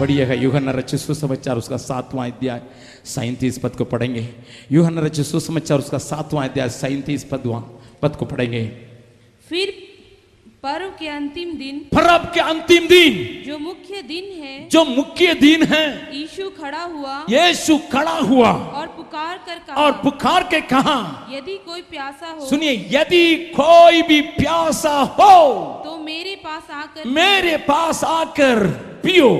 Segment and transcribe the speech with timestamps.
[0.00, 2.60] पढ़िएगा यूहन्ना रचित सुसमाचार उसका सातवां अध्याय
[3.04, 4.28] सैंतीस पद को पढ़ेंगे
[4.72, 7.60] यूहन्ना रचित सुसमाचार उसका सातवां अध्याय सैंतीस पदवां
[8.02, 8.64] पद को पढ़ेंगे
[9.48, 9.72] फिर
[10.62, 15.62] पर्व के अंतिम दिन पर्व के अंतिम दिन जो मुख्य दिन है जो मुख्य दिन
[15.72, 15.84] है
[16.16, 20.98] यीशु खड़ा हुआ यीशु खड़ा हुआ और पुकार कर कहा और पुकार के कहा
[21.32, 25.36] यदि कोई प्यासा हो सुनिए यदि कोई भी प्यासा हो
[25.84, 28.66] तो मेरे पास आकर मेरे पास आकर
[29.04, 29.30] पियो।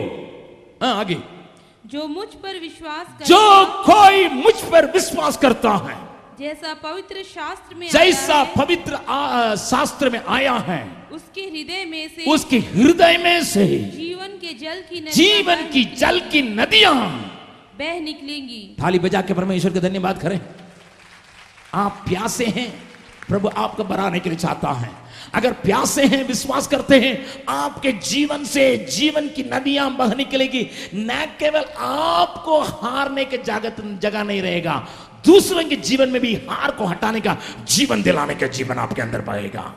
[0.82, 1.16] हाँ, आगे।
[1.86, 3.38] जो मुझ पर विश्वास कर जो
[3.84, 5.94] कोई मुझ पर विश्वास करता है
[6.38, 8.96] जैसा पवित्र शास्त्र में जैसा पवित्र
[9.58, 10.80] शास्त्र में आया है
[11.12, 16.20] उसके हृदय में से उसके हृदय में से जीवन के जल की जीवन की जल
[16.32, 16.94] की नदियाँ
[17.78, 20.40] बह निकलेंगी। थाली बजा के परमेश्वर का धन्यवाद करें।
[21.74, 22.68] आप प्यासे हैं
[23.28, 24.90] प्रभु आपको बढ़ाने के लिए चाहता है।
[25.34, 31.26] अगर प्यासे हैं, विश्वास करते हैं, आपके जीवन से, जीवन की नदियाँ बह निकलेगी न
[31.38, 34.88] केवल आपको हारने के जगत, जगह नहीं रहेगा,
[35.26, 37.36] दूसरों के जीवन में भी हार को हटाने का,
[37.68, 39.74] जीवन दिलाने का जीवन आपके अंदर पाएगा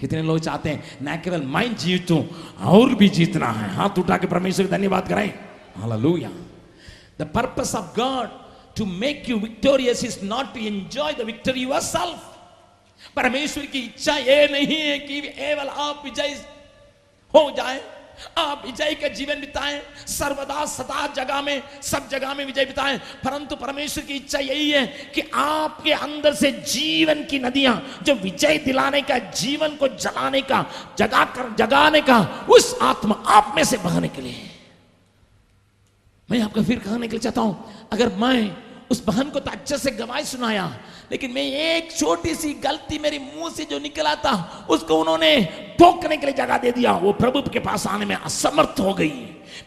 [0.00, 2.24] कितने लोग चाहते हैं, न केवल मैं जीतूं,
[2.64, 5.34] और भी जीतना है। हाथ उठा के परमेश्वर का धन्यवाद करें
[5.76, 6.30] hallelujah.
[7.18, 8.28] The purpose of God
[8.76, 12.37] to make you victorious is not to enjoy the victory yourself.
[13.16, 16.34] परमेश्वर की इच्छा ये नहीं है कि केवल आप विजय
[17.34, 17.80] हो जाए,
[18.38, 23.56] आप विजय का जीवन बिताएँ, सर्वदा सदा जगह में, सब जगह में विजय बिताएँ। परंतु
[23.56, 29.02] परमेश्वर की इच्छा यही है कि आपके अंदर से जीवन की नदियाँ, जो विजय दिलाने
[29.02, 30.64] का, जीवन को जलाने का,
[30.98, 32.18] जगा कर, जगाने का,
[32.50, 34.50] उस आत्मा आप में से बहाने के लिए।
[36.30, 39.78] मैं आपको फिर कहने के लिए चाहता हूँ, अगर मैं उस बहन को तो अच्छे
[39.78, 40.64] से गवाही सुनाया,
[41.10, 45.40] लेकिन मैं एक छोटी सी गलती मेरे मुँह से जो निकला था, उसको उन्होंने
[45.78, 49.12] टोकने के लिए जगह दे दिया। वो प्रभु के पास आने में असमर्थ हो गई।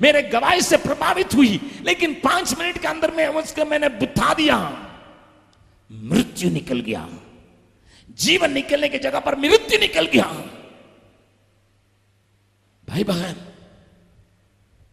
[0.02, 4.58] मेरे गवाही से प्रभावित हुई, लेकिन पाँच मिनट के अंदर में उसको मैंने बुथा दिया।
[5.90, 7.08] मृत्यु निकल गया।
[8.20, 10.26] जीवन निकलने की जगह पर मृत्यु निकल गया।
[12.88, 13.36] भाई बहन,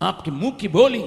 [0.00, 1.02] आपके मुँह की बोली,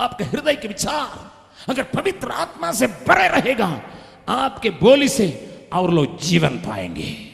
[0.00, 1.37] आपके हृदय के विचार
[1.68, 3.82] अगर पवित्र आत्मा से भरे रहेगा,
[4.28, 5.26] आपके बोली से
[5.72, 7.24] और लोग जीवन पाएँगे।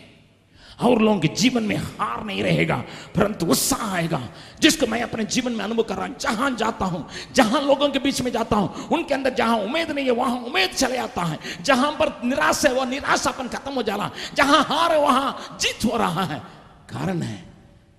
[0.82, 2.76] और लोगों के जीवन में हार नहीं रहेगा,
[3.16, 4.20] परंतु उत्साह आएगा।
[4.60, 7.98] जिसको मैं अपने जीवन में अनुभव कर रहा हूँ, जहाँ जाता हूँ, जहाँ लोगों के
[7.98, 11.38] बीच में जाता हूँ, उनके अंदर जहाँ उम्मीद नहीं है, वहाँ उम्मीद चले आता है।
[11.62, 15.84] जहाँ पर निराश है, वह निराशापन खत्म हो जा रहा जहाँ हार है, वहाँ जीत
[15.84, 16.38] हो रहा है।
[16.90, 17.53] कारण है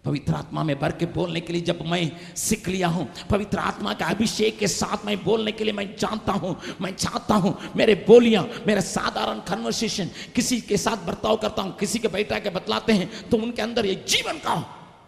[0.05, 3.93] पवित्र आत्मा में भर के बोलने के लिए जब मैं सीख लिया हूँ, पवित्र आत्मा
[3.93, 7.95] का अभिषेक के साथ मैं बोलने के लिए मैं जानता हूँ, मैं चाहता हूँ, मेरे
[8.07, 12.93] बोलियाँ, मेरे साधारण कन्वर्सेशन किसी के साथ बर्ताव करता हूँ, किसी के बैठा के बतलाते
[12.93, 14.55] हैं तो उनके अंदर ये जीवन का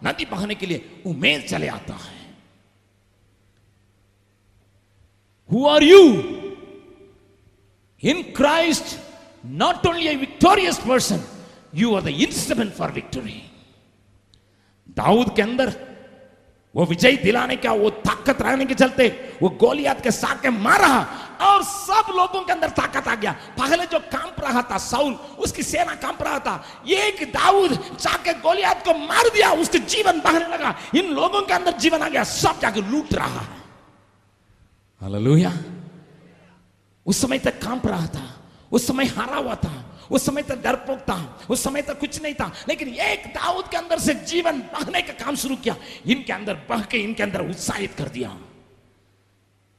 [0.04, 2.16] नदी बहाने के लिए उमेद चले आता है।
[5.50, 6.02] Who are you
[8.02, 8.96] in Christ
[9.62, 11.22] not only a victorious person
[11.74, 13.40] you are the instrument for victory
[14.90, 15.88] Dawood के अंदर,
[16.76, 21.08] वो विजय दिलाने का, वो ताकत रहने के चलते, वो गोलियात के साथ के मारा
[21.40, 25.62] और सब लोगों के अंदर ताकत आ गया। पहले जो काँप रहा था साउल, उसकी
[25.62, 30.74] सेना काँप रहा था। एक दाऊद जाके गोलियात को मार दिया, उसके जीवन बहने लगा।
[30.94, 33.58] इन लोगों के अंदर जीवन आ गया, सब जाके लूट रहा। है
[35.00, 35.52] हालेलुया।
[37.06, 38.40] उस समय तक काँप रहा था,
[38.72, 42.34] उस समय हारा हुआ था। उस समय तक डरपोक था, उस समय तक कुछ नहीं
[42.34, 45.76] था, लेकिन एक दाऊद के अंदर से जीवन बहने का काम शुरू किया।
[46.06, 48.36] इनके अंदर बह के इनके अंदर उत्साहित कर दिया।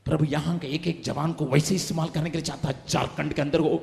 [0.09, 3.33] प्रभु यहाँ के एक एक जवान को वैसे इस्तेमाल करने के लिए चाहता है, झारखंड
[3.33, 3.75] के अंदर हो,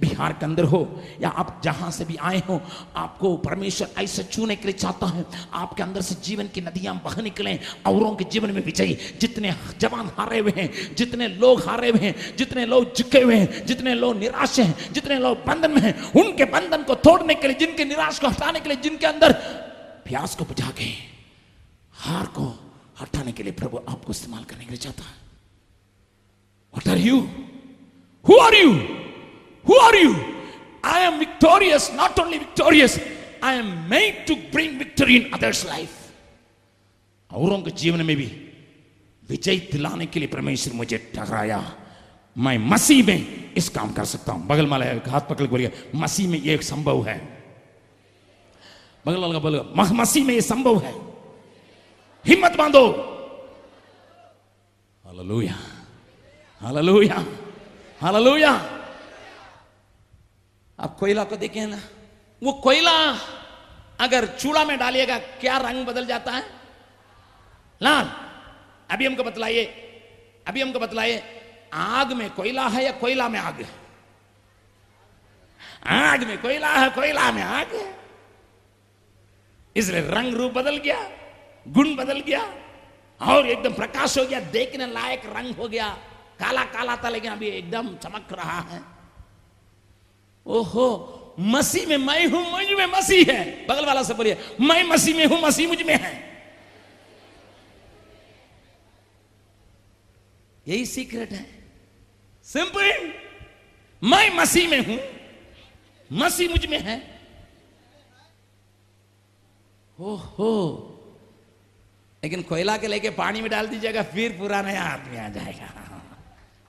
[0.00, 0.80] बिहार के अंदर हो,
[1.20, 2.60] या आप जहाँ से भी आए हो,
[2.96, 7.20] आपको परमेश्वर ऐसे छूने के लिए चाहता है, आपके अंदर से जीवन की नदियाँ बह
[7.22, 12.00] निकले, औरों के जीवन में विजयी। जितने जवान हारे हुए हैं, जितने लोग हारे हुए
[12.00, 15.94] हैं, जितने लोग झुके हुए हैं, जितने लोग निराश हैं, जितने लोग बंधन में हैं,
[16.14, 19.32] उनके बंधन को तोड़ने के लिए, जिनके निराश को हटाने के लिए, जिनके अंदर
[20.08, 20.88] प्यास को बुझा के
[22.06, 22.48] हार को
[23.00, 25.25] हटाने के लिए प्रभु आपको इस्तेमाल करने के लिए चाहता है।
[26.76, 27.26] What are you?
[28.24, 28.72] Who are you?
[29.64, 30.12] Who are you?
[30.84, 32.98] I am victorious, not only victorious,
[33.42, 35.94] I am made to bring victory in others' life.
[37.30, 38.26] औरों के जीवन में भी
[39.28, 41.60] विजय दिलाने के लिए परमेश्वर मुझे ठहराया
[42.36, 46.38] मैं मसीह में इस काम कर सकता हूँ बगल वाला हाथ पकड़ बोलिए मसीह में
[46.38, 47.18] ये संभव है
[49.04, 50.94] बगल वाला बोलो मसीह में ये संभव है
[52.24, 52.86] हिम्मत बांधो
[55.04, 55.56] हालेलुया
[56.62, 57.26] हालेलुया
[58.00, 58.52] हालेलुया
[60.80, 61.78] आप कोयला को देखें ना।
[62.42, 63.12] वो कोयला
[64.00, 66.50] अगर चूल्हा में डालिएगा, क्या रंग बदल जाता है?
[67.82, 68.12] लाल।
[68.90, 69.64] अभी हमको बतलाइए।
[70.46, 71.42] अभी हमको बतलाइए।
[71.72, 73.86] आग में कोयला है या कोयला में आग है?
[75.86, 77.98] आग में कोयला है, कोयला में आग है।
[79.76, 81.10] इसलिए रंग रूप बदल गया,
[81.68, 82.54] गुण बदल गया,
[83.20, 85.98] और एकदम प्रकाश हो गया, देखने लायक रंग हो गया।
[86.40, 88.80] काला काला था, लेकिन अभी एकदम चमक रहा है।
[90.46, 95.26] ओहो, मसीह में मैं हूँ, मुझमें मसीह है। बगल वाला से बोलिए, मैं मसीह में
[95.26, 96.14] हूँ, मसीह मुझमें है।
[100.68, 101.46] यही सीक्रेट है।
[102.44, 103.12] सिंपल
[104.02, 104.98] मैं मसीह में हूँ,
[106.10, 106.96] मसीह मुझमें है।
[109.98, 110.52] ओहो।
[112.22, 115.85] लेकिन कोयला के लेके पानी में डाल दीजिएगा, फिर पूरा नया आदमी आ जाएगा।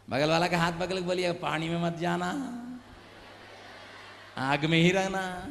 [0.10, 2.28] बगल वाला का हाथ बगल बोलिए, पानी में मत जाना।
[4.38, 5.48] आग में ही रहना।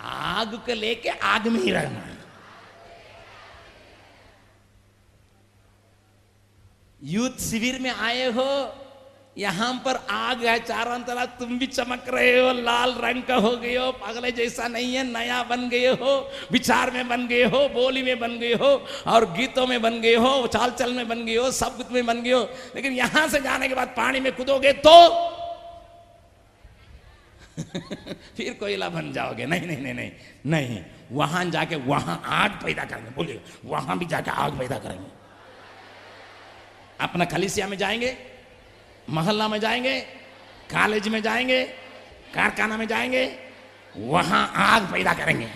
[0.00, 2.16] आग को लेके आग में ही रहना।
[7.02, 8.66] यूथ शिविर में आए हो
[9.38, 13.56] यहाँ पर आग है, चारों तरफ़ तुम भी चमक रहे हो, लाल रंग का हो
[13.56, 17.68] गए हो अगले जैसा नहीं है, नया बन गए हो, विचार में बन गए हो,
[17.68, 21.24] बोली में बन गए हो, और गीतों में बन गए हो चाल चल में बन
[21.24, 24.20] गए हो, सब कुछ में बन गए हो, लेकिन यहाँ से जाने के बाद पानी
[24.20, 24.96] में कूदोगे तो
[28.36, 30.10] फिर कोयला बन जाओगे। नहीं नहीं नहीं नहीं
[30.46, 35.10] नहीं। वहाँ जाके, वहाँ आग पैदा करेंगे, बोलिए, वहाँ भी जाके आग पैदा करेंगे।
[37.00, 38.35] अपना खलिसिया में जाएँगे
[39.10, 40.00] मोहल्ला में जाएँगे
[40.72, 41.64] कॉलेज में जाएँगे,
[42.34, 43.38] कारखाना में जाएँगे,
[43.96, 45.50] वहाँ आग पैदा करेंगे।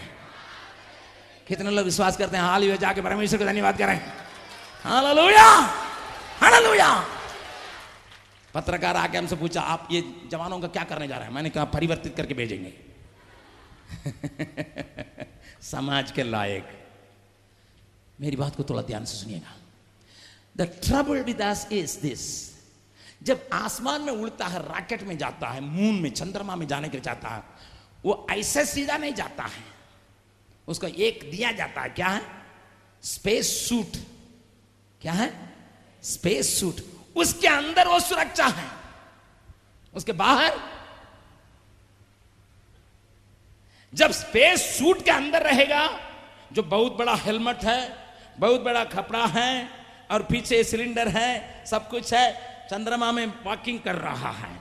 [1.49, 4.13] कितने लोग विश्वास करते हैं, हाल ही जाके परमेश्वर को धन्यवाद करें।
[4.85, 5.47] हालेलुया!
[6.41, 7.05] हालेलुया!
[8.55, 11.33] पत्रकार आके हमसे पूछा, आप ये जवानों का क्या करने जा रहे हैं?
[11.33, 12.73] मैंने कहा, परिवर्तित करके भेजेंगे।
[15.63, 16.87] समाज के लायक।
[18.21, 19.57] मेरी बात को थोड़ा ध्यान से सुनिएगा।
[20.57, 21.41] The trouble with
[21.73, 22.60] is this
[23.23, 26.93] जब आसमान में उड़ता है, रॉकेट में जाता है, मून में, चंद्रमा में जाने के
[26.93, 27.43] लिए जाता है,
[28.05, 29.65] वो ऐसे सीधा नहीं जाता है।
[30.69, 32.23] उसको एक दिया जाता है, क्या है?
[33.03, 33.97] स्पेस सूट
[35.03, 35.55] क्या है?
[36.03, 36.75] स्पेस सूट
[37.17, 38.69] उसके अंदर वो सुरक्षा है।
[39.95, 40.61] उसके बाहर,
[43.95, 46.01] जब स्पेस सूट के अंदर रहेगा,
[46.53, 47.97] जो बहुत बड़ा हेलमेट है,
[48.39, 49.71] बहुत बड़ा कपड़ा है,
[50.11, 54.61] और पीछे सिलेंडर है, सब कुछ है चंद्रमा में वॉकिंग कर रहा है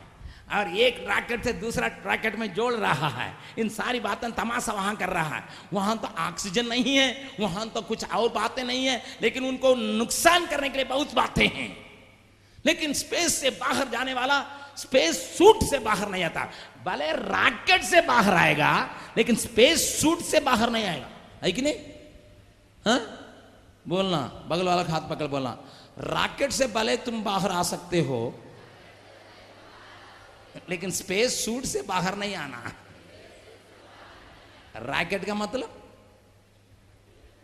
[0.58, 4.96] और एक रॉकेट से दूसरा रॉकेट में जोड़ रहा है। इन सारी बातें तमाशा वहाँ
[4.96, 9.04] कर रहा है। वहाँ तो ऑक्सीजन नहीं है, वहाँ तो कुछ और बातें नहीं है,
[9.22, 11.78] लेकिन उनको नुकसान करने के लिए बहुत बातें हैं।
[12.66, 14.46] लेकिन स्पेस से बाहर जाने वाला
[14.78, 16.50] स्पेस सूट से बाहर नहीं आता।
[16.86, 21.10] भले रॉकेट से बाहर आएगा, लेकिन स्पेस सूट से बाहर नहीं आएगा।
[21.44, 21.76] है कि नहीं?
[22.86, 23.26] हाँ?
[23.88, 25.58] बोलना, बगल वाला हाथ पकड़ बोलना।
[26.00, 28.19] रॉकेट से भले तुम बाहर आ सकते हो,
[30.69, 32.72] लेकिन स्पेस सूट से बाहर नहीं आना।
[34.75, 35.75] रॉकेट का मतलब?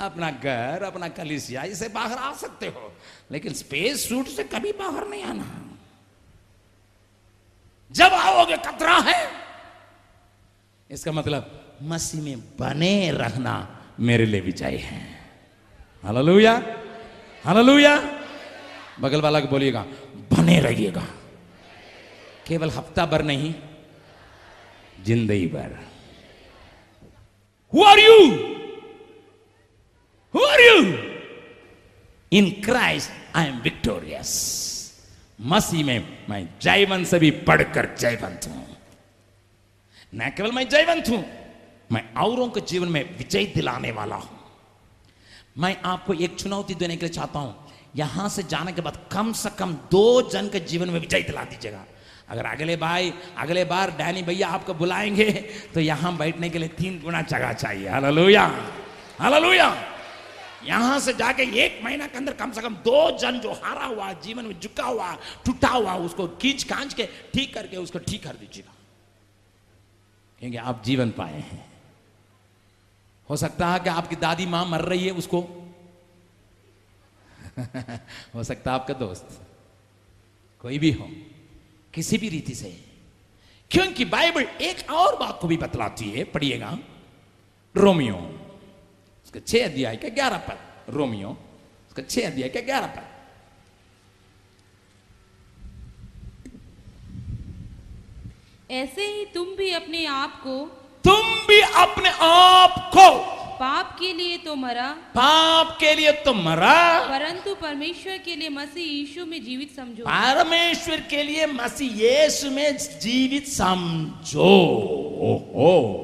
[0.02, 2.92] अपना घर, अपना कलिसिया इसे बाहर आ सकते हो,
[3.32, 5.46] लेकिन स्पेस सूट से कभी बाहर नहीं आना।
[7.92, 9.32] जब आओगे कतरा है।
[10.90, 13.56] इसका मतलब मसीह में बने रहना
[14.00, 15.02] मेरे लिए विजय है।
[16.04, 16.54] हालेलुया
[17.46, 18.15] हालेलुया
[18.98, 19.82] बगल वाला को बोलिएगा,
[20.32, 21.06] बने रहिएगा।
[22.48, 23.54] केवल हफ़्ता भर नहीं,
[25.06, 25.78] ज़िंदगी भर।
[27.74, 28.20] Who are you
[30.34, 30.78] who are you
[32.32, 34.32] in Christ I am victorious
[35.40, 38.66] मसीह में मैं जयवंत से भी पढ़कर जयवंत हूँ।
[40.14, 41.24] न केवल मैं जयवंत हूँ,
[41.92, 44.40] मैं औरों के जीवन में विजय दिलाने वाला हूँ।
[45.58, 47.65] मैं आपको एक चुनौती देने के लिए चाहता हूँ
[47.96, 51.44] यहाँ से जाने के बाद कम से कम दो जन के जीवन में विजय दिला
[51.44, 51.86] दीजिएगा।
[52.30, 55.32] अगर अगले भाई, अगले बार डैनी भैया आपको बुलाएँगे
[55.74, 58.46] तो यहाँ बैठने के लिए तीन गुना जगह चाहिए। हालेलुया।
[59.20, 59.92] हालेलुया।
[60.64, 64.14] यहाँ से जाके एक महीना के अंदर कम से कम दो जन जो हारा हुआ,
[64.14, 65.14] जीवन में झुका हुआ,
[65.46, 68.74] टूटा हुआ, उसको खींच कांच के ठीक करके उसको ठीक कर दीजिएगा।
[70.40, 71.66] क्योंकि आप जीवन पाए हैं।
[73.30, 75.65] हो सकता है कि आपकी दादी माँ मर रही है उसको
[78.36, 79.48] हो सकता है आपका दोस्त
[80.62, 81.10] कोई भी हो
[81.94, 82.86] किसी भी रीति से।
[83.72, 86.78] क्योंकि बाइबल एक और बात को भी बतलाती है पढ़िएगा।
[87.76, 88.16] रोमियो
[89.26, 91.30] उसका छह अध्याय का ग्यारह पद रोमियो
[91.88, 93.14] उसका छह अध्याय का ग्यारह पद
[98.72, 100.66] ऐसे ही तुम भी अपने आप को
[101.04, 107.00] तुम भी अपने आप को पाप के लिए तो मरा। पाप के लिए तो मरा।
[107.00, 112.78] परंतु परमेश्वर के लिए मसीह यीशु में जीवित समझो। परमेश्वर के लिए मसीह यीशु में
[112.78, 114.44] जीवित समझो।
[115.22, 116.02] ओहो।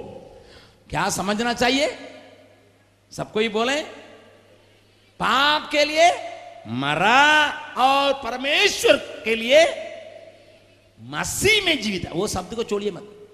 [0.90, 1.98] क्या समझना चाहिए?
[3.12, 3.82] सबको ही बोले?
[5.20, 6.12] पाप के लिए
[6.68, 9.66] मरा और परमेश्वर के लिए
[11.02, 13.30] मसीह में जीवित है। वो शब्द को छोड़िए मत।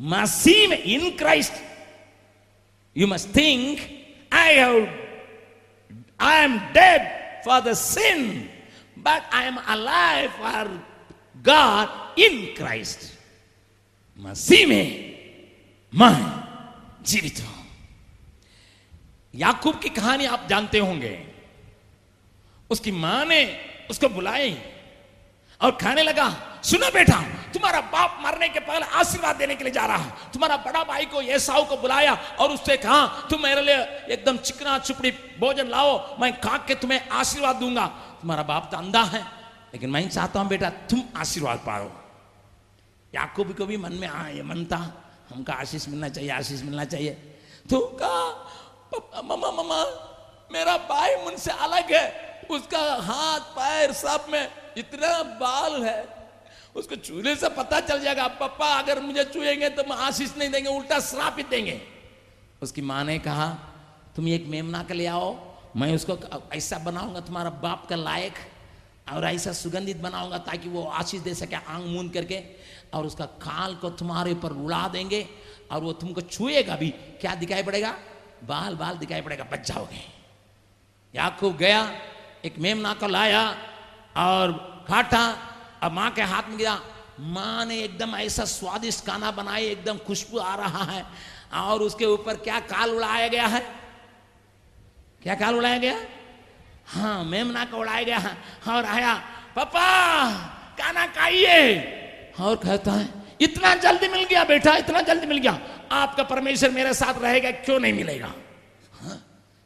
[0.00, 1.52] मसीह में in Christ
[2.96, 3.78] you must think
[4.32, 5.02] I have
[6.18, 7.02] I am dead
[7.44, 8.48] for the sin,
[8.96, 10.80] but I am alive for
[11.42, 13.12] God in Christ.
[14.66, 14.86] में
[15.94, 16.14] मैं
[17.04, 17.42] जीवित
[19.34, 21.26] याकूब की कहानी आप जानते होंगे।
[22.70, 23.60] उसकी माँ ने
[23.90, 24.58] उसको बुलाई।
[25.60, 26.28] और खाने लगा
[26.62, 27.20] सुनो बेटा
[27.52, 31.04] तुम्हारा बाप मरने के पहले आशीर्वाद देने के लिए जा रहा है। तुम्हारा बड़ा भाई
[31.04, 33.78] को येसाऊ को बुलाया और उससे कहा तुम मेरे लिए
[34.14, 35.10] एकदम चिकना चुपड़ी
[35.40, 37.86] भोजन लाओ मैं खा के तुम्हें आशीर्वाद दूँगा।
[38.20, 39.20] तुम्हारा बाप तो अंधा है
[39.72, 41.90] लेकिन मैं चाहता हूँ बेटा तुम आशीर्वाद पाओ।
[43.14, 44.78] याकूब को भी मन में आ ये मन था
[45.30, 47.10] हमको आशीष मिलना चाहिए आशीष मिलना चाहिए।
[47.70, 48.24] तो कहा
[48.92, 49.82] "पापा, मम्मा मम्मा
[50.52, 52.06] मेरा भाई मुझसे अलग है।
[52.50, 56.04] उसका हाथ पैर सब में इतना बाल है,
[56.76, 60.68] उसको छूने से पता चल जाएगा पापा, अगर मुझे छुएँगे तो मैं आशीष नहीं देंगे,
[60.70, 61.80] उल्टा श्राप ही देंगे।
[62.62, 63.48] उसकी माँ ने कहा,
[64.16, 65.34] तुम एक मेमना के ले आओ,
[65.76, 66.18] मैं उसको
[66.52, 68.34] ऐसा बनाऊँगा, तुम्हारा बाप का लायक
[69.12, 72.42] और ऐसा सुगंधित बनाऊँगा ताकि वो आशीष दे सके आंग मूंद करके
[72.94, 75.26] और उसका काल को तुम्हारे ऊपर उड़ा देंगे
[75.70, 76.88] और वो तुमको छुएगा भी।
[77.20, 77.94] क्या दिखाई पड़ेगा?
[78.44, 80.02] बाल बाल दिखाई पड़ेगा, बच जाओगे।
[81.14, 81.80] याकूब गया,
[82.44, 83.42] एक मेमना को लाया
[84.16, 84.52] और
[84.88, 85.24] काटा।
[85.82, 86.78] अब माँ के हाथ में गया
[87.20, 91.04] माँ ने एकदम ऐसा स्वादिष्ट खाना बनाई एकदम खुशबू आ रहा है।
[91.54, 93.60] और उसके ऊपर क्या काल उड़ाया गया है?
[95.22, 95.96] क्या काल उड़ाया गया?
[96.86, 98.36] हाँ मेमना को उड़ाया गया है।
[98.68, 99.14] और आया
[99.56, 99.86] पापा
[100.80, 101.76] खाना खाइए।
[102.40, 103.08] और कहता है
[103.40, 105.58] इतना जल्दी मिल गया बेटा इतना जल्दी मिल गया।
[105.92, 108.32] आपका परमेश्वर मेरे साथ रहेगा क्यों नहीं मिलेगा?
[108.94, 109.16] हाँ,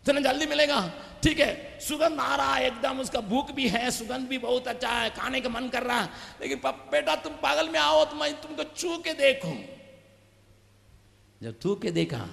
[0.05, 0.81] इतना जल्दी मिलेगा?
[1.23, 4.91] ठीक है, सुगंध आ रहा है एकदम, उसका भूख भी है, सुगंध भी बहुत अच्छा
[4.91, 6.09] है, खाने का मन कर रहा है।
[6.41, 9.57] लेकिन बेटा, तुम पागल में आओ तो मैं तुमको छू के देखूँ।
[11.41, 12.27] जब छू के देखा,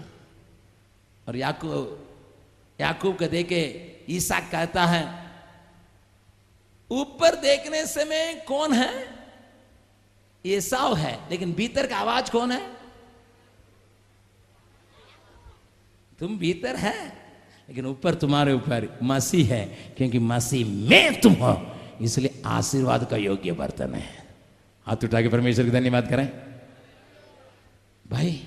[1.27, 2.03] और याकूब
[2.79, 3.61] याकूब को देखे,
[4.09, 5.03] ईसा कहता है,
[6.91, 8.91] ऊपर देखने से में कौन है?
[10.45, 12.61] एसाव है, लेकिन भीतर का आवाज़ कौन है?
[16.19, 17.26] तुम भीतर है।
[17.69, 19.65] लेकिन ऊपर तुम्हारे ऊपर मसीह है
[19.97, 21.55] क्योंकि मसीह में तुम हो
[22.01, 24.25] इसलिए आशीर्वाद का योग्य बर्तन है।
[24.87, 26.27] हाथ उठा के परमेश्वर की धन्यवाद करें।
[28.05, 28.41] भाई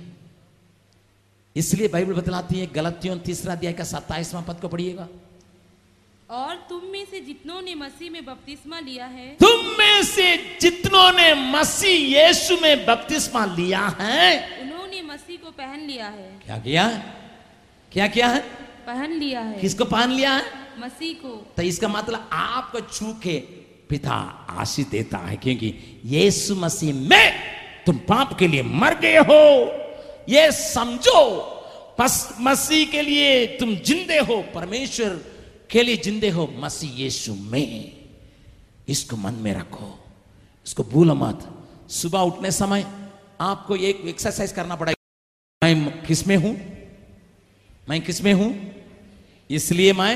[1.57, 5.09] इसलिए बाइबल बतलाती है गलतियों तीसरा अध्याय का सत्ताईसवां पद को पढ़िएगा।
[6.31, 11.11] और तुम में से जितनों ने मसीह में बपतिस्मा लिया है तुम में से जितनों
[11.13, 16.89] ने मसीह यीशु में बपतिस्मा लिया है उन्होंने मसीह को पहन लिया है। क्या किया?
[17.93, 18.45] क्या किया है?
[18.87, 20.45] पहन लिया है। किसको पहन लिया है?
[20.79, 23.39] मसीह को। तो इसका मतलब आपको छू के
[23.89, 24.15] पिता
[24.51, 27.33] आशीष देता है क्योंकि यीशु मसीह में
[27.87, 29.43] तुम पाप के लिए मर गए हो।
[30.29, 31.23] ये समझो
[32.01, 35.19] बस मसीह के लिए तुम जिंदे हो परमेश्वर
[35.71, 37.93] के लिए जिंदे हो मसीह यीशु में।
[38.89, 39.99] इसको मन में रखो
[40.67, 41.49] इसको भूलो मत।
[41.91, 42.87] सुबह उठने समय
[43.41, 44.97] आपको एक एक्सरसाइज करना पड़ेगा।
[45.63, 46.55] मैं किसमें हूँ?
[47.91, 48.51] मैं किसमें हूँ?
[49.51, 50.15] इसलिए मैं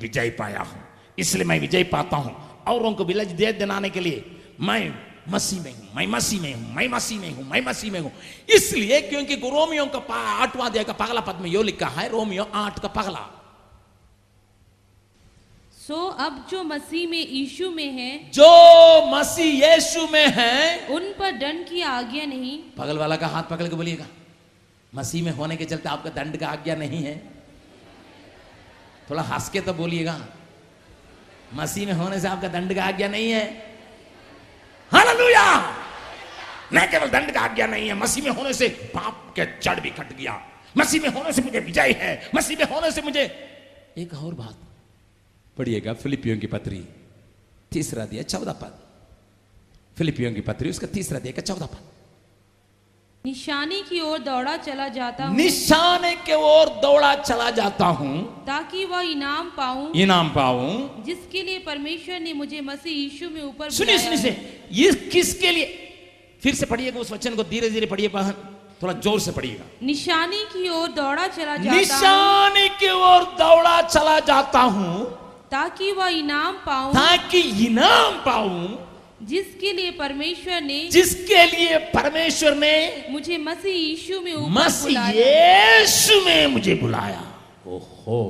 [0.00, 0.82] विजय पाया हूँ।
[1.18, 2.34] इसलिए मैं विजय पाता हूँ।
[2.68, 4.24] औरों को विलज दे दिलाने के लिए
[4.60, 4.82] मैं
[5.28, 8.12] मसीह में हूँ मैं मसीह में हूँ मैं मसीह में हूँ मैं मसीह में हूँ।
[8.48, 12.78] इसलिए क्योंकि रोमियो का आठवां अध्याय का पगला पद में यो लिखा है रोमियो आठ
[12.78, 13.26] का पगला
[15.80, 18.48] सो अब जो मसीह में यीशु में है जो
[19.10, 23.68] मसीह यीशु में है उन पर दंड की आज्ञा नहीं। पगल वाला का हाथ पकड़
[23.68, 24.06] के बोलिएगा।
[24.94, 27.30] मसीह में होने के चलते आपका दंड का आज्ञा नहीं है।
[29.10, 30.26] थोड़ा हंस के तो बोलिएगा।
[31.54, 33.76] मसीह में होने से आपका दंड का आज्ञा नहीं है।
[34.92, 35.76] हालेलुया!
[36.72, 39.90] न केवल दंड का आज्ञा नहीं है। मसीह में होने से पाप के जड़ भी
[39.90, 43.22] कट गया। मसीह में होने से मुझे विजय है। मसीह में होने से मुझे
[43.98, 44.56] एक और बात
[45.58, 46.88] पढ़िएगा फिलिपियों की पत्री,
[47.70, 48.78] तीसरा दिया चौदह पद।
[49.98, 51.99] फिलिपियों की पत्री, उसका तीसरा दिया चौदह पद।
[53.24, 58.84] निशानी की ओर दौड़ा चला जाता हूँ। निशाने के ओर दौड़ा चला जाता हूँ। ताकि
[58.84, 63.98] वह इनाम पाऊँ। इनाम पाऊँ। जिसके लिए परमेश्वर ने मुझे मसीह यीशु में ऊपर सुनिए
[63.98, 65.66] सुनिए। सुनिए। ये किसके लिए?
[66.42, 68.32] फिर से पढ़िएगा उस वचन को धीरे धीरे पढ़िए बहन
[68.82, 74.18] थोड़ा ज़ोर से पढ़िएगा। निशानी की ओर दौड़ा चला जाता निशानी की ओर दौड़ा चला
[74.20, 75.04] जाता हूँ।
[75.50, 78.89] ताकि वह इनाम पाऊँ। ताकि इनाम पाऊँ।
[79.20, 86.46] जिसके लिए परमेश्वर ने जिसके लिए परमेश्वर ने मुझे मसीह यीशु में मसीह यीशु में
[86.46, 87.22] मुझे बुलाया।
[87.66, 88.20] ओहो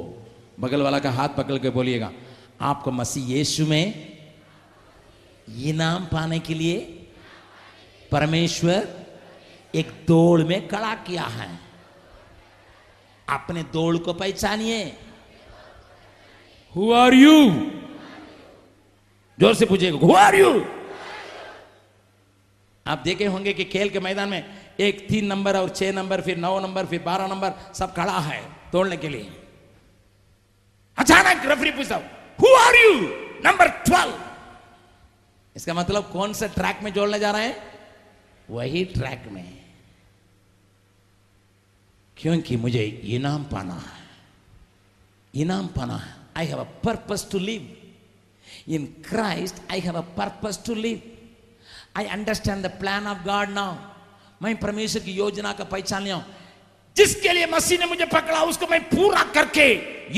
[0.61, 2.11] बगल वाला का हाथ पकड़ के बोलिएगा
[2.61, 3.85] आपको मसीह यीशु में
[5.65, 6.79] इनाम पाने के लिए
[8.13, 8.89] परमेश्वर
[9.75, 11.49] एक दौड़ में खड़ा किया है।
[13.29, 14.83] अपने दौड़ को पहचानिए।
[16.75, 17.37] हु आर यू
[19.39, 20.51] ज़ोर से पूछिएगा हु आर यू
[22.87, 26.37] आप देखे होंगे कि खेल के मैदान में एक तीन नंबर और छह नंबर, फिर
[26.37, 29.31] नौ नंबर, फिर बारह नंबर, सब खड़ा है तोड़ने के लिए।
[30.99, 31.97] अचानक रेफरी पूछता
[32.41, 32.95] who are you
[33.45, 34.19] number twelve
[35.57, 37.57] इसका मतलब कौन से ट्रैक में जोड़ने जा रहे हैं?
[38.51, 39.61] वही ट्रैक में।
[42.17, 44.01] क्योंकि मुझे इनाम पाना है।
[45.35, 47.77] इनाम पाना है। I have a purpose to live
[48.69, 51.03] in Christ I have a purpose to live
[51.97, 53.75] I understand the plan of God now
[54.43, 56.25] मैं परमेश्वर की योजना का पहचान लिया
[56.97, 59.67] जिसके लिए मसीह ने मुझे पकड़ा उसको मैं पूरा करके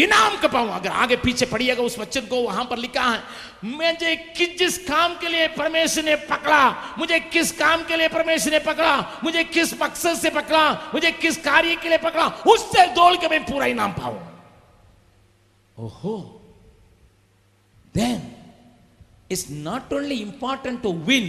[0.02, 3.21] इनाम का पाऊँ। अगर आगे पीछे पढ़िएगा उस वचन को वहाँ पर लिखा है
[3.64, 8.52] मुझे किस जिस काम के लिए परमेश्वर ने पकड़ा मुझे किस काम के लिए परमेश्वर
[8.52, 13.14] ने पकड़ा मुझे किस मकसद से पकड़ा मुझे किस कार्य के लिए पकड़ा उससे दौड़
[13.17, 14.21] के मैं पूरा इनाम पाऊँ।
[15.79, 16.14] ओहो।
[17.95, 18.21] Then
[19.31, 21.29] it's not only important to win,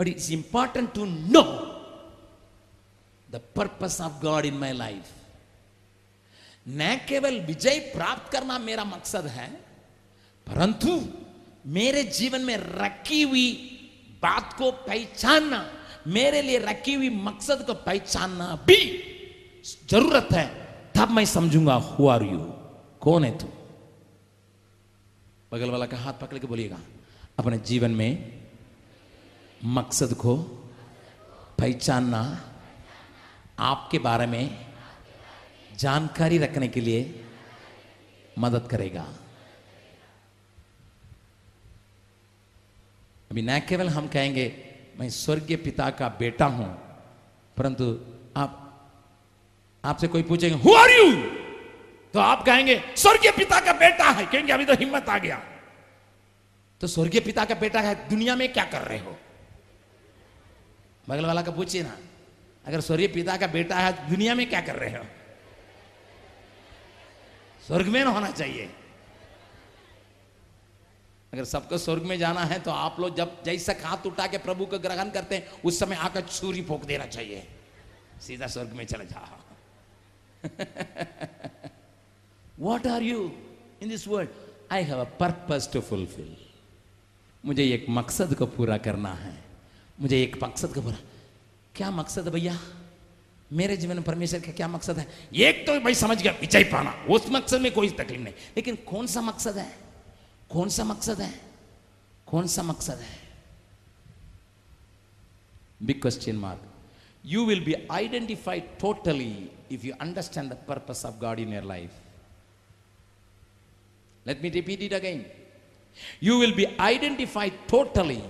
[0.00, 1.48] but it's important to know
[3.28, 5.10] the purpose of God in my life.
[6.66, 9.48] न केवल विजय प्राप्त करना मेरा मकसद है,
[10.46, 10.90] परंतु
[11.66, 13.46] मेरे जीवन में रखी हुई
[14.22, 15.60] बात को पहचानना,
[16.06, 18.80] मेरे लिए रखी हुई मकसद को पहचानना भी
[19.90, 20.46] ज़रूरत है।
[20.96, 22.40] तब मैं समझूँगा हु आर यू
[23.00, 23.48] कौन है तू?
[25.52, 26.78] बगल वाला का हाथ पकड़ के बोलिएगा,
[27.38, 28.39] अपने जीवन में
[29.64, 30.36] मकसद को
[31.58, 32.20] पहचानना,
[33.58, 34.66] आपके बारे में
[35.76, 37.24] जानकारी रखने के लिए
[38.38, 39.06] मदद करेगा।
[43.30, 44.46] अभी न केवल हम कहेंगे,
[44.98, 46.68] मैं स्वर्गीय पिता का बेटा हूँ,
[47.56, 47.84] परंतु
[48.36, 48.56] आप,
[49.84, 51.12] आपसे कोई पूछेंगे हु आर यू
[52.14, 55.42] तो आप कहेंगे, स्वर्गीय पिता का बेटा है। कहेंगे, अभी तो हिम्मत आ गया।
[56.80, 59.16] तो स्वर्गीय पिता का बेटा है, दुनिया में क्या कर रहे हो?
[61.08, 61.96] बगल वाला का पूछिए ना,
[62.64, 65.04] अगर स्वर्गीय पिता का बेटा है तो दुनिया में क्या कर रहे हो?
[67.66, 68.70] स्वर्ग में ना होना चाहिए।
[71.32, 74.66] अगर सबको स्वर्ग में जाना है तो आप लोग जब जैसा हाथ उठा के प्रभु
[74.66, 77.46] को ग्रहण करते हैं, उस समय आकर छुरी फोक देना चाहिए।
[78.20, 79.38] सीधा स्वर्ग में चले जाओ।
[82.60, 83.32] What are you
[83.82, 84.30] in this world
[84.72, 86.34] I have a purpose to fulfill.
[87.44, 89.49] मुझे एक मकसद को पूरा करना है।
[90.00, 90.92] मुझे एक मकसद खबर
[91.76, 92.58] क्या मकसद है भैया?
[93.52, 95.06] मेरे जीवन में परमेश्वर का क्या मकसद है?
[95.34, 99.06] एक तो भाई समझ गया विचय पाना, उस मकसद में कोई तकलीफ़ नहीं। लेकिन कौन
[99.06, 99.76] सा मकसद है?
[100.50, 101.40] कौन सा मकसद है?
[102.26, 103.18] कौन सा मकसद है?
[105.82, 106.62] Big question mark
[107.26, 111.90] you will be identified totally if you understand the purpose of God in your life
[114.26, 115.26] let me repeat it again
[116.22, 118.22] you will be identified totally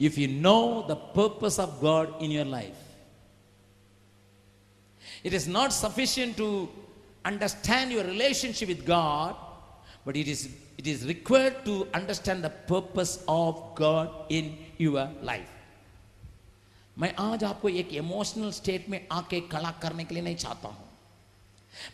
[0.00, 2.76] if you know the purpose of God in your life.
[5.24, 6.68] It is not sufficient to
[7.24, 9.34] understand your relationship with God,
[10.04, 15.52] but it is, it is required to understand the purpose of God in your life.
[16.98, 20.84] मैं आज आपको एक emotional state में आके खड़ा करने के लिए नहीं चाहता हूं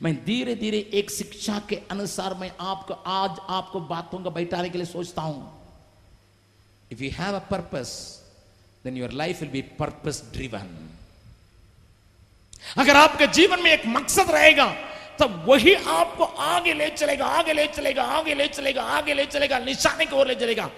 [0.03, 4.79] मैं धीरे धीरे एक शिक्षा के अनुसार मैं आपको आज आपको बातों को बैठाने के
[4.79, 5.43] लिए सोचता हूं
[6.92, 8.22] if you have a purpose
[8.84, 10.90] then your life will be purpose driven
[12.78, 14.76] अगर आपके जीवन में एक मकसद रहेगा,
[15.20, 19.60] तब वही आपको आगे ले चलेगा, आगे ले चलेगा, आगे ले चलेगा, आगे ले चलेगा,
[19.60, 20.72] निशाने की ओर ले चलेगा।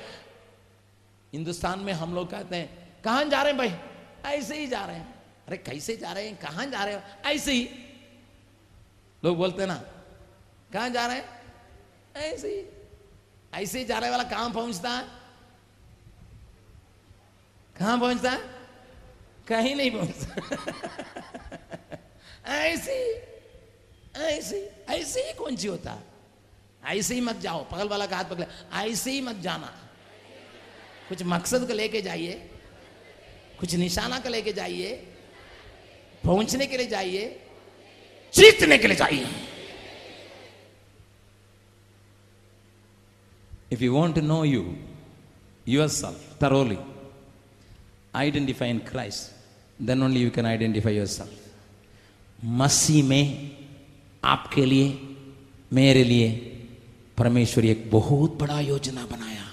[1.33, 3.73] हिंदुस्तान में हम लोग कहते हैं, कहाँ जा रहे हैं भाई?
[4.33, 5.15] ऐसे ही जा रहे हैं।
[5.47, 6.35] अरे, कैसे जा रहे हैं?
[6.35, 7.01] कहाँ जा रहे हो?
[7.25, 7.69] ऐसे ही।
[9.25, 9.83] लोग बोलते हैं ना,
[10.73, 11.41] कहाँ जा रहे हैं?
[12.15, 12.65] ऐसे ही।
[13.61, 15.18] ऐसे ही जाने वाला कहाँ पहुँचता है?
[17.79, 18.35] कहाँ पहुँचता?
[19.47, 20.29] कहीं नहीं पहुँचता।
[22.45, 22.95] ऐसे
[24.15, 24.57] ऐसे
[24.89, 25.97] ऐसे ही कौन सी होता?
[26.85, 29.73] ऐसे ही मत जाओ पगल वाला का हाथ पकड़े। ऐसे ही मत जाना।
[31.09, 32.33] कुछ मकसद को लेके जाइए
[33.59, 34.91] कुछ निशाना को लेके जाइए
[36.23, 37.41] पहुँचने के लिए जाइए
[38.33, 39.27] जीतने के लिए जाइए।
[43.71, 46.77] If you want know you you, yourself thoroughly,
[48.15, 49.31] identify in Christ,
[49.79, 51.29] then only you can identify yourself.
[52.39, 53.51] मसीह में
[54.23, 54.87] आपके लिए
[55.73, 56.29] मेरे लिए
[57.17, 59.45] परमेश्वर एक बहुत बड़ा योजना बनाया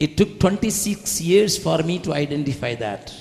[0.00, 3.12] it took 26 years for me to identify that.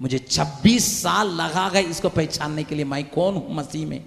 [0.00, 4.00] मुझे 26 साल लगा गए इसको पहचानने के लिए मैं कौन हूँ मसीह में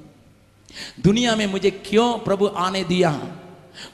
[1.03, 3.11] दुनिया में मुझे क्यों प्रभु आने दिया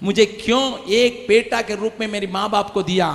[0.03, 0.63] मुझे क्यों
[0.99, 3.09] एक बेटा के रूप में मेरी माँ बाप को दिया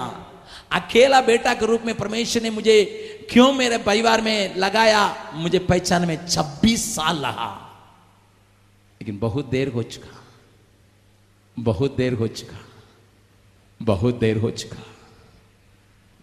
[0.72, 5.32] अकेला बेटा के रूप में परमेश्वर ने मुझे क्यों मेरे परिवार में लगाया?
[5.34, 7.64] मुझे पहचान में 26 साल रहा
[9.00, 10.24] लेकिन बहुत देर हो चुका।
[11.58, 12.56] बहुत देर हो चुका।
[13.82, 14.76] बहुत देर हो चुका।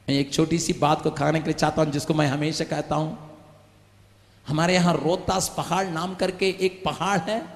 [0.09, 2.95] मैं एक छोटी सी बात को खाने के लिए चाहता हूँ, जिसको मैं हमेशा कहता
[2.95, 3.39] हूँ।
[4.47, 7.55] हमारे यहाँ रोहतास पहाड़ नाम करके एक पहाड़ है।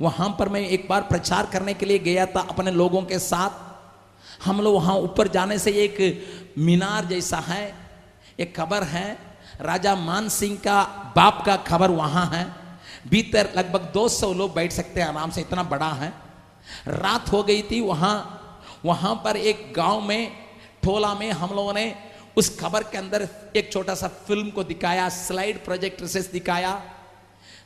[0.00, 3.65] वहाँ पर मैं एक बार प्रचार करने के लिए गया था अपने लोगों के साथ।
[4.44, 7.74] हम लोग वहाँ ऊपर जाने से एक मीनार जैसा है,
[8.38, 9.18] एक खबर है,
[9.60, 10.82] राजा मान सिंह का
[11.16, 12.46] बाप का खबर वहाँ है।
[13.08, 16.12] भीतर लगभग 200 लोग बैठ सकते हैं, आराम से इतना बड़ा है।
[16.88, 18.42] रात हो गई थी, वहाँ
[18.84, 20.32] वहाँ पर एक गाँव में,
[20.84, 21.94] ठोला में हम लोगों ने
[22.36, 26.72] उस खबर के अंदर एक छोटा सा फ़िल्म को दिखाया, स्लाइड प्रोजेक्टर से दिखाया।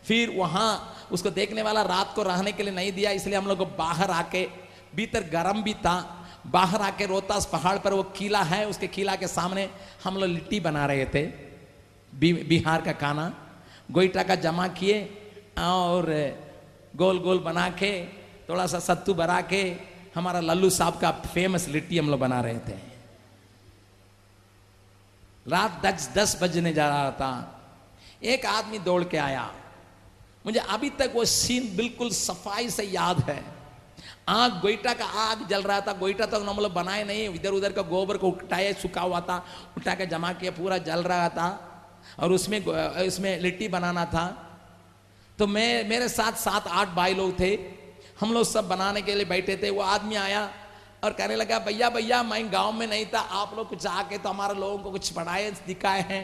[0.04, 3.58] फिर वहाँ उसको देखने वाला रात को रहने के लिए नहीं दिया, इसलिए हम लोग
[3.58, 4.46] को बाहर आके,
[4.94, 6.19] भीतर गर्म भी था
[6.50, 9.68] बाहर आके रोहतास पहाड़ पर वो किला है, उसके किला के सामने
[10.04, 11.22] हम लोग लिट्टी बना रहे थे
[12.44, 13.32] बिहार का खाना।
[13.90, 15.02] गोईटा का जमा किए
[15.58, 16.06] और
[16.96, 17.92] गोल गोल बना के,
[18.48, 19.62] थोड़ा सा सत्तू बना के,
[20.14, 22.78] हमारा लल्लू साहब का फ़ेमस लिट्टी हम लोग बना रहे थे।
[25.46, 27.32] रात दस दस बजने जा रहा था।
[28.22, 29.50] एक आदमी दौड़ के आया।
[30.46, 33.42] मुझे अभी तक वो सीन बिल्कुल सफ़ाई से याद है।
[34.30, 37.72] आग गोईटा का आग जल रहा था गोईटा तो हम लोग बनाए नहीं इधर उधर
[37.72, 39.44] का गोबर को उठाए सूखा हुआ था,
[39.76, 41.48] उठा के जमा किया, पूरा जल रहा था,
[42.18, 42.60] और उसमें
[43.06, 44.26] उसमें लिट्टी बनाना था।
[45.38, 47.52] तो मैं, मेरे साथ सात, आठ भाई लोग थे,
[48.20, 50.42] हम लोग सब बनाने के लिए बैठे थे, वो आदमी आया
[51.04, 54.28] और कहने लगा, भैया भैया, मैं गाँव में नहीं था, आप लोग कुछ आके तो
[54.28, 56.22] हमारे लोगों को कुछ पढ़ाए दिखाए हैं।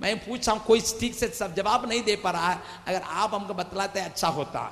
[0.00, 3.34] मैं पूछा हूँ, कोई ठीक से सब जवाब नहीं दे पा रहा है, अगर आप
[3.34, 4.62] हमको बतलाते अच्छा होता।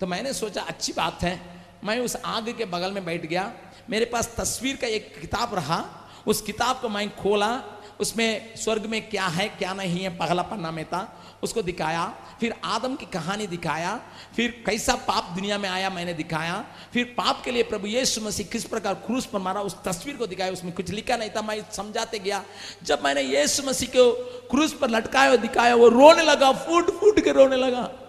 [0.00, 1.55] तो मैंने सोचा, अच्छी बात है।
[1.86, 3.52] मैं उस आग के बगल में बैठ गया।
[3.90, 5.84] मेरे पास तस्वीर का एक किताब रहा।
[6.26, 7.62] उस किताब को मैं खोला।
[8.00, 12.54] उसमें स्वर्ग में क्या है, क्या नहीं है पहला पन्ना में था। उसको दिखाया। फिर
[12.64, 14.00] आदम की कहानी दिखाया।
[14.36, 18.46] फिर कैसा पाप दुनिया में आया मैंने दिखाया। फिर पाप के लिए प्रभु यीशु मसीह
[18.46, 21.72] किस प्रकार क्रूस पर मारा, उस तस्वीर को दिखाया। उसमें कुछ लिखा नहीं था, मैं
[21.72, 22.44] समझाते गया।
[22.82, 24.12] जब मैंने यीशु मसीह को
[24.50, 28.05] क्रूस पर लटकाया दिखाया, वो रोने लगा फूट फूट के रोने लगा।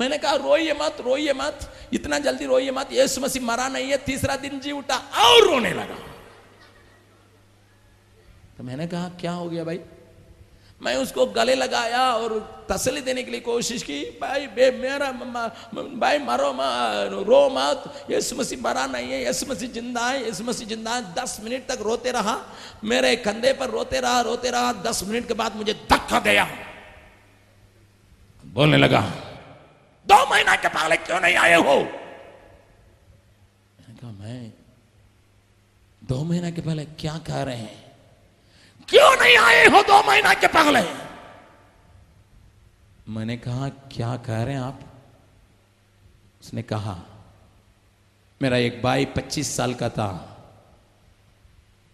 [0.00, 3.96] मैंने कहा, रोइए मत रोइए मत, इतना जल्दी रोइए मत, यीशु मसीह मरा नहीं है,
[3.98, 5.98] तीसरा दिन जी उठा और रोने लगा।
[8.58, 9.80] तो मैंने कहा, क्या हो गया भाई?
[10.80, 12.32] मैं उसको गले लगाया और
[12.70, 18.36] तसली देने के लिए कोशिश की, भाई, बे, मेरा भाई, मरो मत रो मत, यीशु
[18.36, 21.82] मसीह मरा नहीं है, यीशु मसीह ज़िंदा है, यीशु मसीह ज़िंदा है। दस मिनट तक
[21.82, 22.36] रोते रहा,
[22.84, 26.48] मेरे कंधे पर रोते रहा रोते रहा, दस मिनट के बाद मुझे धक्का गया।
[28.44, 29.00] बोलने लगा
[30.08, 31.74] दो महीना के पहले क्यों नहीं आए हो
[33.78, 34.52] मैंने कहा मैं
[36.02, 37.86] दो महीना के पहले क्या कह रहे हैं
[38.88, 40.82] क्यों नहीं आए हो दो महीना के पहले
[43.08, 44.80] मैंने कहा क्या कह रहे हैं आप
[46.40, 46.96] उसने कहा
[48.40, 50.08] मेरा एक भाई पच्चीस साल का था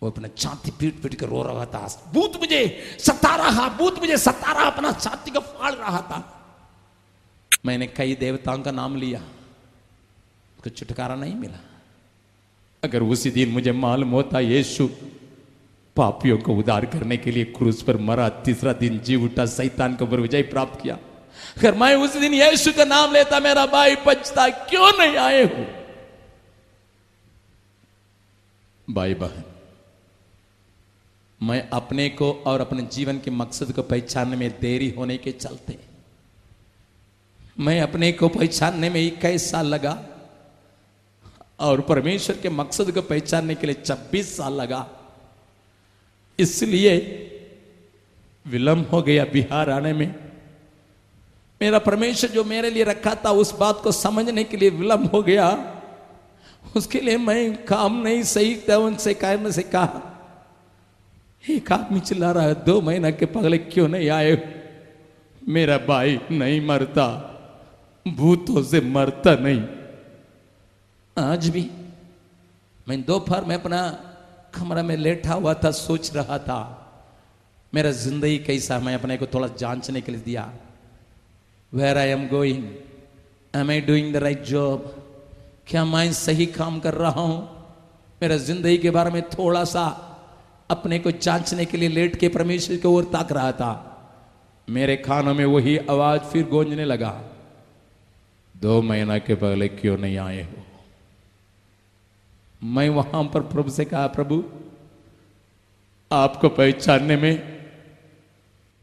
[0.03, 2.63] वो अपना छाती पीट पीट कर रो रहा था भूत मुझे
[3.01, 6.19] सता रहा भूत मुझे सता रहा अपना छाती को फाड़ रहा था
[7.65, 9.21] मैंने कई देवताओं का नाम लिया,
[10.63, 11.61] कुछ छुटकारा नहीं मिला।
[12.83, 14.89] अगर उसी दिन मुझे मालूम होता यीशु
[15.97, 20.07] पापियों को उदार करने के लिए क्रूस पर मरा, तीसरा दिन जी उठा सैतान को
[20.07, 20.99] विजय प्राप्त किया।
[21.59, 25.65] अगर मैं उस दिन यीशु का नाम लेता, मेरा भाई बचता क्यों नहीं आए हो?
[28.89, 29.43] भाई बहन,
[31.41, 35.79] मैं अपने को और अपने जीवन के मकसद को पहचानने में देरी होने के चलते
[37.61, 40.07] मैं अपने को पहचानने में इक्कीस साल लगा।
[41.61, 44.89] और परमेश्वर के मकसद को पहचानने के लिए 26 साल लगा।
[46.39, 47.21] इसलिए
[48.47, 50.15] विलंब हो गया बिहार आने में।
[51.63, 55.23] मेरा परमेश्वर जो मेरे लिए रखा था, उस बात को समझने के लिए विलंब हो
[55.23, 55.77] गया।
[56.77, 60.11] उसके लिए मैं काम नहीं सही था, उनसे कहने से कहा,
[61.51, 64.63] एक आदमी चिल्ला रहा है, दो महीना के पगले क्यों नहीं आए?
[65.49, 67.31] मेरा भाई नहीं मरता।
[68.07, 69.63] भूतों से मरता नहीं।
[71.17, 71.71] आज भी
[72.87, 73.81] मैं दोपहर में अपना
[74.55, 76.61] कमरा में लेटा हुआ था, सोच रहा था,
[77.73, 80.53] मेरा ज़िंदगी कैसा मैं अपने को थोड़ा जांचने के लिए दिया।
[81.73, 82.65] Where I am going
[83.55, 84.95] am I doing the right job
[85.67, 87.39] क्या मैं सही काम कर रहा हूँ?
[88.23, 89.85] मेरा ज़िंदगी के बारे में थोड़ा सा
[90.71, 93.73] अपने को जांचने के लिए लेट के परमेश्वर की ओर ताक रहा था।
[94.69, 97.11] मेरे खानों में वही आवाज़ फिर गूंजने लगा।
[98.65, 100.67] दो महीना के पहले क्यों नहीं आए हो?
[102.63, 104.45] मैं वहाँ पर प्रभु से कहा, प्रभु,
[106.13, 107.67] आपको पहचानने में,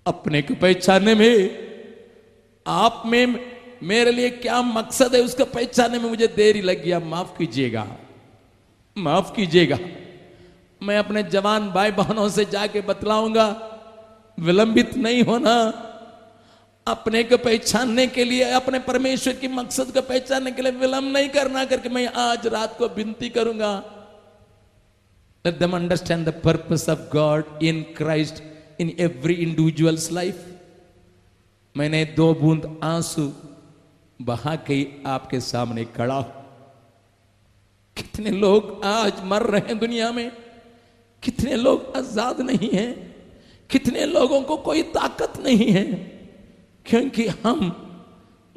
[0.08, 1.58] अपने को पहचानने में,
[2.68, 3.52] आप में,
[3.84, 6.84] मेरे लिए क्या मकसद है उसको पहचानने में मुझे देरी लग?
[6.84, 7.88] गया माफ़ कीजिएगा
[8.98, 9.78] माफ़ कीजिएगा।
[10.84, 13.80] मैं अपने जवान भाई बहनों से जाके बतलाऊँगा,
[14.40, 15.88] विलंबित नहीं होना
[16.88, 21.30] अपने को पहचानने के लिए, अपने परमेश्वर की मकसद को पहचानने के लिए विलंब नहीं
[21.30, 23.84] करना, करके मैं आज रात को विनती करूँगा।
[25.48, 28.42] Let them understand the purpose of God in Christ
[28.80, 30.38] in every individual's life.
[31.78, 33.34] मैंने दो बूंद आँसू
[34.22, 36.22] बहा के आपके सामने खड़ा
[37.98, 40.32] कितने लोग आज मर रहे हैं दुनिया में?
[41.24, 43.16] कितने लोग आज़ाद नहीं हैं?
[43.70, 46.11] कितने लोगों को कोई ताकत नहीं है?
[46.92, 47.88] क्योंकि हम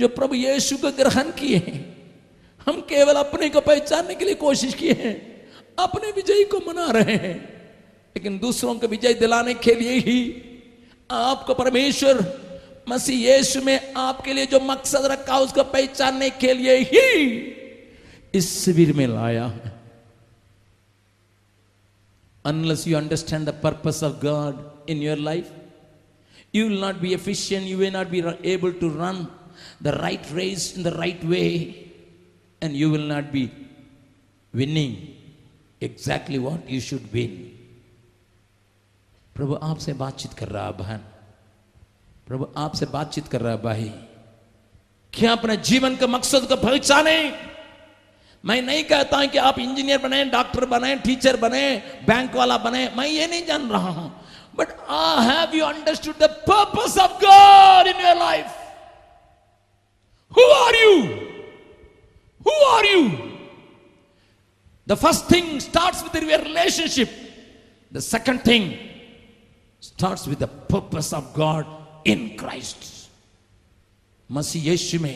[0.00, 1.80] जो प्रभु यीशु को ग्रहण किए हैं
[2.66, 5.16] हम केवल अपने को पहचानने के लिए कोशिश किए हैं
[5.78, 7.54] अपने विजय को मना रहे हैं
[8.16, 10.18] लेकिन दूसरों को विजय दिलाने के लिए ही
[11.10, 12.44] आपको परमेश्वर
[12.88, 17.26] मसीह यीशु में आपके लिए जो मकसद रखा उसको पहचानने के लिए ही
[18.34, 19.80] इस शिविर में लाया है।
[22.46, 25.63] Unless you understand the purpose of God in your life,
[26.54, 29.26] you will not be efficient, you will not be able to run
[29.80, 31.90] the right race in the right way,
[32.62, 33.50] and you will not be
[34.54, 35.16] winning
[35.80, 37.50] exactly what you should win.
[39.36, 41.00] प्रभु आपसे बातचीत कर रहा बहन
[42.26, 43.90] प्रभु आपसे बातचीत कर रहा भाई
[45.12, 47.16] क्या अपने जीवन के मकसद को पहचाने
[48.44, 51.64] मैं नहीं कहता हूँ कि आप इंजीनियर बने डॉक्टर बने टीचर बने
[52.06, 54.10] बैंक वाला बने मैं ये नहीं जान रहा हूँ
[54.57, 58.57] but I have you understood the purpose of God in your life
[60.37, 60.93] who are you
[62.41, 63.07] who are you
[64.87, 67.17] the first thing starts with your relationship
[67.91, 68.71] the second thing
[69.83, 72.87] starts with the purpose of God in Christ
[74.29, 75.15] मसीह यीशु में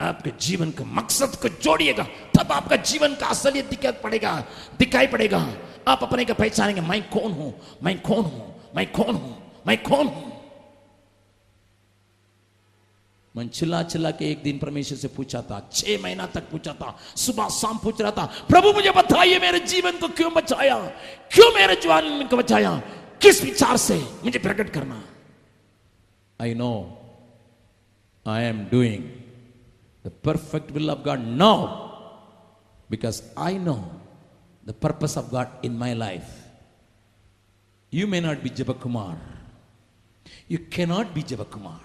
[0.00, 2.02] आपके जीवन के मकसद को जोड़िएगा
[2.36, 4.32] तब आपका जीवन का असलियत दिखाई पड़ेगा
[4.78, 5.40] दिखाई पड़ेगा
[5.87, 7.53] आप अपने को पहचानेंगे, मैं कौन हूँ?
[7.83, 8.71] मैं कौन हूँ?
[8.75, 9.51] मैं कौन हूँ?
[9.67, 10.31] मैं कौन हूँ?
[13.35, 16.97] मैं चिल्ला चिल्ला के एक दिन परमेश्वर से पूछा था, छह महीना तक पूछा था,
[17.15, 20.77] सुबह शाम पूछ रहा था, प्रभु मुझे बताइए मेरे जीवन को क्यों बचाया?
[21.31, 22.77] क्यों मेरे जीवन को बचाया?
[23.21, 23.97] किस विचार से?
[24.23, 25.03] मुझे प्रकट करना।
[26.41, 26.71] I know
[28.27, 29.03] I am doing
[30.05, 31.57] the perfect will of God now
[32.89, 34.02] because I know
[34.65, 36.29] the purpose of God in my life.
[37.91, 39.17] You may not be Jabakumar.
[40.47, 41.79] You cannot be Jabakumar.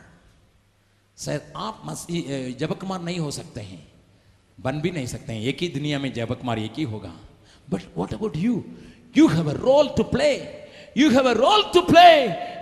[1.18, 1.82] शायद आप
[2.58, 3.86] जबकुमार नहीं हो सकते हैं।
[4.60, 7.12] बन भी नहीं सकते हैं। एक ही दुनिया में जबकुमार एक ही होगा।
[7.70, 8.64] But what about you
[9.16, 10.30] you have a role to play
[10.96, 12.10] you have a role to play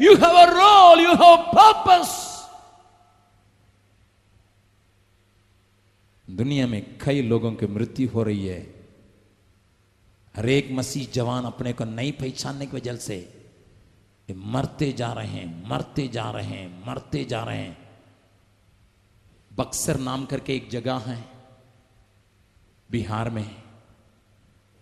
[0.04, 2.14] you have a role you have purpose
[6.30, 8.75] दुनिया में कई लोगों की मृत्यु हो रही है।
[10.36, 13.16] हर एक मसीह जवान अपने को नहीं पहचानने की वजह से
[14.30, 17.78] मरते जा रहे हैं, मरते जा रहे हैं, मरते जा रहे हैं।
[19.52, 21.24] बक्सर नाम करके एक जगह है,
[22.90, 23.62] बिहार में।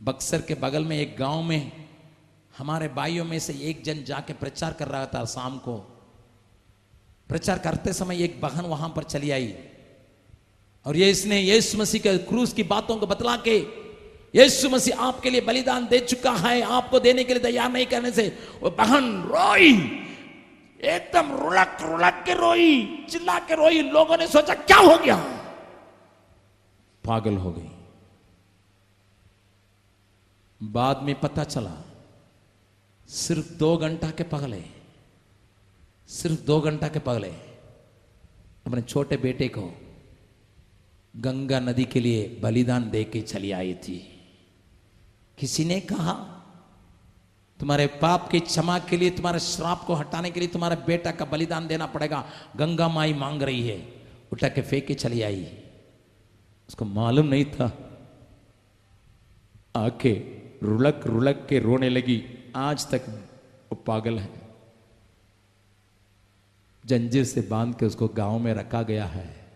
[0.02, 1.88] बक्सर के बगल में एक गाँव में
[2.58, 5.76] हमारे भाइयों में से एक जन जाके प्रचार कर रहा था शाम को।
[7.28, 9.54] प्रचार करते समय एक बहन वहाँ पर चली आई।
[10.86, 13.83] और ये इसने यीशु मसीह के क्रूस की बातों को बतला के
[14.34, 18.10] यीशु मसीह आपके लिए बलिदान दे चुका है, आपको देने के लिए तैयार नहीं करने
[18.10, 19.72] से। वो बहन रोई,
[20.80, 25.16] एकदम रुलक रुलक के रोई, चिल्ला के रोई, लोगों ने सोचा, क्या हो गया?
[27.04, 27.70] पागल हो गई।
[30.60, 31.84] बाद में पता चला,
[33.08, 34.62] सिर्फ़ दो घंटा के पगले,
[36.08, 37.30] सिर्फ़ दो घंटा के पगले,
[38.66, 39.80] अपने छोटे बेटे को
[41.16, 44.13] गंगा नदी के लिए बलिदान दे के चली आई थी।
[45.38, 46.12] किसी ने कहा,
[47.60, 51.24] तुम्हारे पाप की क्षमा के लिए, तुम्हारे श्राप को हटाने के लिए तुम्हारे बेटा का
[51.24, 55.58] बलिदान देना पड़ेगा। गंगा माई मांग रही है। उठा के फेंक के चली आई।
[56.68, 57.90] उसको मालूम नहीं था।
[59.76, 60.12] आके
[60.62, 63.02] रुलक रुलक के रोने लगी। आज तक
[63.72, 64.30] वो पागल है।
[66.86, 69.52] जंजीर से बाँध के उसको गाँव में रखा गया है।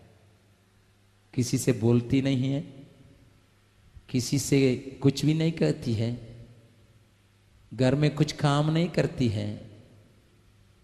[1.33, 2.78] किसी से बोलती नहीं है।
[4.09, 4.59] किसी से
[5.01, 6.37] कुछ भी नहीं कहती है।
[7.73, 9.69] घर में कुछ काम नहीं करती है।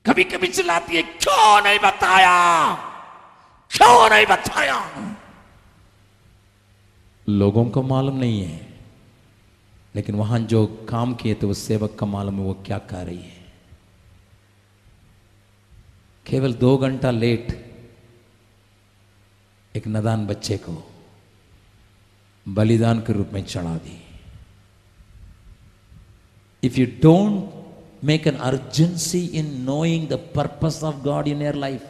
[0.05, 2.35] कभी कभी चिल्लाती है क्यों नहीं बताया?
[3.71, 4.77] क्यों नहीं बताया?
[7.29, 8.73] लोगों को मालूम नहीं है
[9.95, 13.21] लेकिन वहाँ जो काम किए थे उस सेवक का मालूम है वो क्या कर रही
[13.21, 13.45] है।
[16.25, 17.47] केवल दो घंटा लेट
[19.75, 20.94] एक नदान बच्चे को
[22.47, 24.01] बलिदान के रूप में चढ़ा दी
[26.63, 31.81] if you don't make an urgency in knowing the purpose of God in your life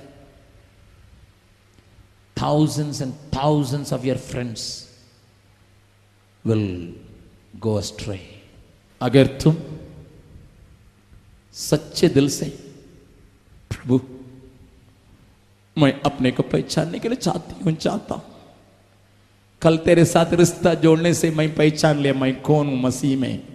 [2.37, 4.91] thousands and thousands of your friends
[6.45, 6.93] will
[7.59, 8.19] go astray.
[9.01, 9.55] अगर तुम
[11.53, 12.45] सच्चे दिल से,
[13.69, 14.01] प्रभु,
[15.77, 18.34] मैं अपने को पहचानने के लिए चाहती हूँ, चाहता हूँ
[19.61, 23.47] कल तेरे साथ रिश्ता जोड़ने से मैं पहचान लिया, मैं कौन हूँ, मसीह में?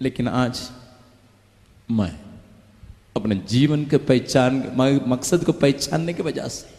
[0.00, 0.60] लेकिन आज
[1.90, 2.12] मैं
[3.16, 4.62] अपने जीवन के पहचान
[5.08, 6.74] मकसद को पहचानने की वजह से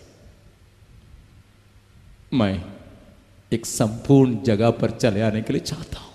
[2.33, 2.63] मैं
[3.51, 6.06] एक संपूर्ण जगह पर चले आने के लिए चाहता हूँ।